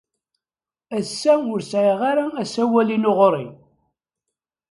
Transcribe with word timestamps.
Ass-a, 0.97 1.33
ur 1.51 1.59
sɛiɣ 1.71 1.99
ara 2.11 2.25
asawal-inu 2.41 3.13
ɣer-i. 3.19 3.45